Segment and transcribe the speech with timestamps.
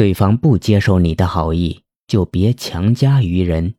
[0.00, 3.74] 对方不接受你的好意，就别强加于人。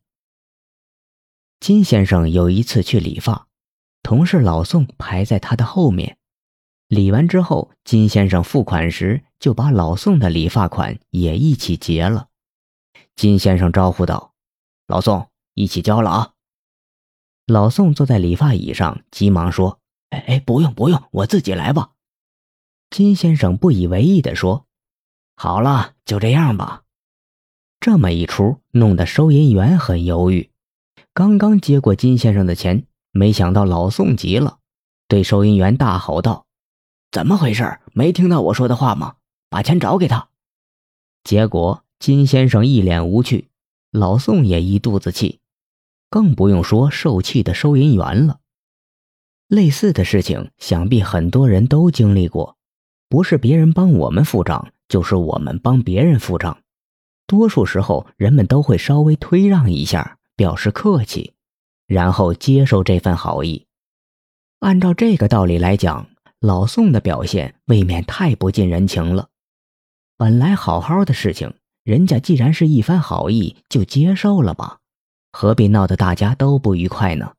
[1.60, 3.48] 金先生有一次去理发，
[4.04, 6.20] 同事老宋排在他的后面。
[6.88, 12.28] 理完之后，金先生付款时就把老宋的理发款也一起结了。
[13.16, 14.36] 金先生招呼道
[14.86, 16.34] ：“老宋，一起交了啊。”
[17.48, 19.80] 老宋坐在理发椅上，急忙说
[20.12, 21.94] ：“哎哎，不用不用，我自己来吧。”
[22.92, 24.68] 金先生不以为意地说
[25.44, 26.84] ：“好了，就这样吧。”
[27.82, 30.52] 这么一出，弄得收银员很犹豫。
[31.16, 34.60] 刚刚接过金先生的钱，没想到老宋急了，
[35.08, 36.46] 对收银员大吼道。
[37.12, 37.80] 怎么回事？
[37.92, 39.16] 没听到我说的话吗？
[39.50, 40.30] 把钱找给他。
[41.24, 43.50] 结果金先生一脸无趣，
[43.90, 45.40] 老宋也一肚子气，
[46.12, 48.42] 更不用说受气的收银员了。
[49.48, 52.58] 类似的事情，想必很多人都经历过，
[53.10, 56.60] 不是别人帮我们付账，就是我们帮别人付账。
[57.26, 61.34] 多数时候，人们都会稍微推让一下，表示客气，
[61.88, 63.66] 然后接受这份好意。
[64.60, 66.06] 按照这个道理来讲。
[66.42, 69.30] 老宋的表现未免太不近人情了。
[70.18, 74.80] 本来好好的事情，人家既然是一番好意，就接受了吧，
[75.32, 77.36] 何必闹得大家都不愉快呢？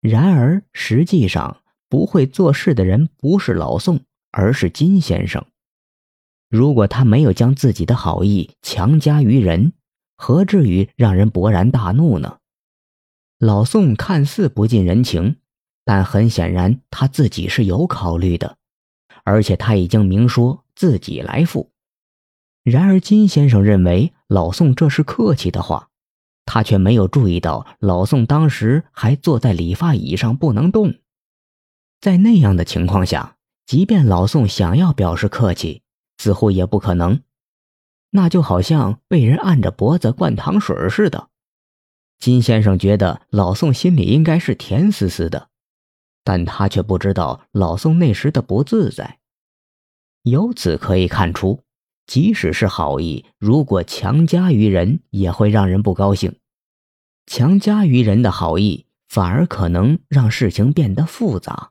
[0.00, 3.98] 然而实际上，不会做事的人不是老宋，
[4.30, 5.44] 而是金先生。
[6.48, 9.72] 如果他没有将自己的好意强加于人，
[10.16, 12.38] 何至于让人勃然大怒呢？
[13.38, 15.36] 老宋看似不近人情。
[15.88, 18.56] 但很显然，他自己是有考虑的，
[19.22, 21.70] 而且他已经明说自己来付。
[22.64, 25.90] 然而金先生认为老宋这是客气的话，
[26.44, 30.92] 他却没有注意到老宋当时还坐在理发椅上不能动。
[32.00, 35.82] 在那样的情况下，即便老宋想要表示客气，
[36.18, 37.22] 似乎也不可能。
[38.10, 41.28] 那就好像被人按着脖子灌糖水似的。
[42.18, 45.48] 金先生觉得老宋心里应该是甜丝丝的。
[46.24, 49.20] 但他却不知道老宋那时的不自在。
[50.22, 51.60] 由此可以看出，
[52.04, 56.34] 即使是好意，如果强加于人，也会让人不高兴。
[57.26, 61.70] 强加于人的好意，反而可能让事情变得复杂。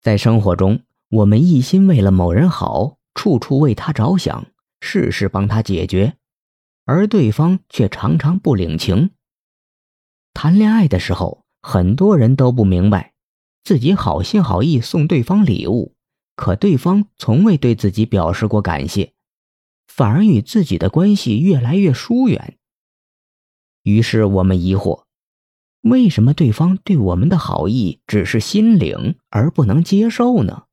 [0.00, 4.46] 在生活中，我们一心为了某人好，处处为他着想，
[4.80, 6.16] 事事帮他解决，
[6.84, 9.10] 而对方却常常不领情。
[10.32, 13.14] 谈恋爱的时候，很多人都不明白。
[13.62, 15.94] 自己好心好意送对方礼物，
[16.36, 19.14] 可对方从未对自己表示过感谢，
[19.86, 22.58] 反而与自己的关系越来越疏远。
[23.84, 25.04] 于是我们疑惑：
[25.80, 30.64] 为什么对方对我们的好意只是心领而不能接受呢？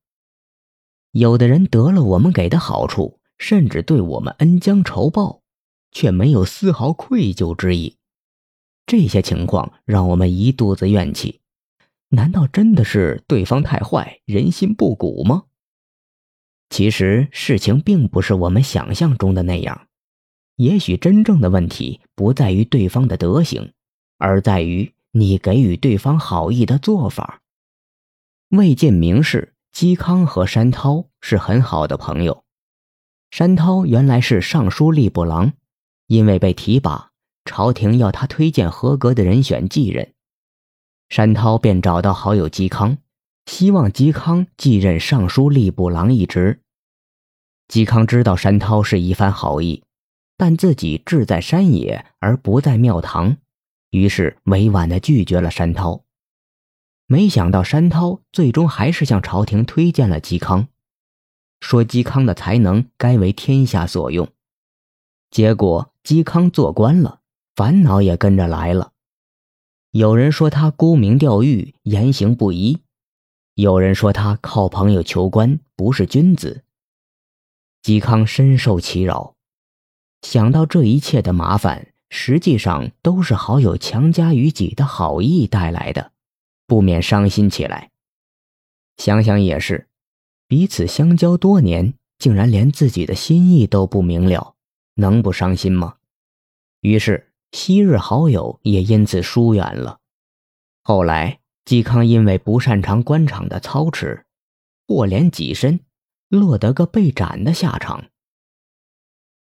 [1.12, 5.42] 有的人得了我们给的好处，甚至对我们恩将仇报，
[5.92, 7.98] 却没有丝毫愧疚之意。
[8.86, 11.40] 这些情况让我们一肚子怨气。
[12.10, 15.44] 难道真的是对方太坏，人心不古吗？
[16.70, 19.88] 其实事情并不是我们想象中的那样。
[20.56, 23.74] 也许真正的问题不在于对方的德行，
[24.18, 27.42] 而在于你给予对方好意的做法。
[28.50, 32.44] 未见明示，嵇康和山涛是很好的朋友。
[33.32, 35.54] 山涛原来是尚书吏部郎，
[36.08, 37.12] 因为被提拔，
[37.46, 40.14] 朝廷要他推荐合格的人选继任。
[41.10, 42.98] 山涛便找到好友嵇康，
[43.46, 46.62] 希望嵇康继任尚书吏部郎一职。
[47.70, 49.84] 嵇康知道山涛是一番好意，
[50.38, 53.38] 但自己志在山野而不在庙堂，
[53.92, 56.04] 于是委婉地拒绝了山涛。
[57.12, 60.70] 没想到山涛最终还是向朝廷推荐了嵇康，
[61.60, 64.30] 说嵇康的才能该为天下所用。
[65.30, 67.20] 结果嵇康做官了，
[67.54, 68.94] 烦恼也跟着来了。
[69.92, 72.78] 有人说他沽名钓誉，言行不一；
[73.56, 76.64] 有人说他靠朋友求官，不是君子。
[77.84, 79.36] 嵇康深受其扰，
[80.22, 86.14] 想到这一切的麻烦，实际上都是好友强加于己的好意带来的，
[86.72, 87.92] 不免伤心起来。
[88.96, 89.90] 想想也是，
[90.48, 94.56] 彼此相交多年，竟然连自己的心意都不明了，
[94.94, 95.98] 能不伤心吗？
[96.80, 97.28] 于是。
[97.52, 100.00] 昔日好友也因此疏远了。
[100.84, 104.26] 后来，嵇康因为不擅长官场的操持，
[104.88, 105.82] 祸连己身，
[106.30, 108.06] 落得个被斩的下场。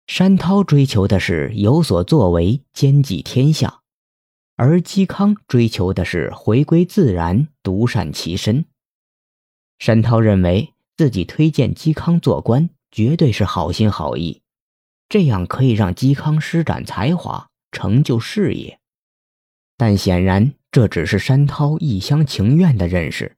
[0.05, 3.81] 山涛追求的是有所作为，兼济天下，
[4.57, 8.65] 而嵇康追求的是回归自然，独善其身。
[9.77, 14.41] 山涛认为自己推荐嵇康做官，绝对是好心好意，
[15.07, 18.79] 这样可以让嵇康施展才华，成就事业。
[19.77, 23.37] 但显然，这只是山涛一厢情愿的认识。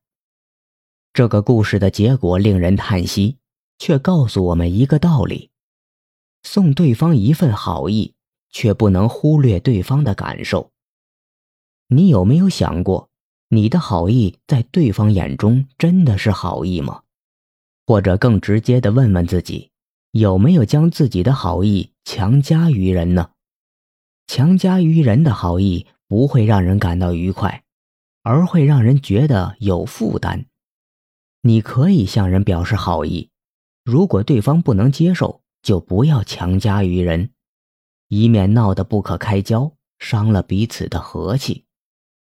[1.12, 3.40] 这个故事的结果令人叹息，
[3.78, 5.52] 却告诉我们一个道理：
[6.44, 8.16] 送对方一份好意，
[8.50, 10.72] 却不能忽略对方的感受。
[11.92, 13.10] 你有没有想过，
[13.50, 17.02] 你的好意在对方眼中真的是好意吗？
[17.88, 19.72] 或者更直接的问问自己，
[20.12, 23.32] 有没有将自己的好意强加于人呢？
[24.28, 27.64] 强加于人的好意不会让人感到愉快，
[28.22, 30.46] 而会让人觉得有负担。
[31.42, 33.32] 你可以向人表示好意，
[33.84, 37.32] 如果对方不能接受，就不要强加于人，
[38.10, 41.66] 以免闹得不可开交，伤了彼此的和气。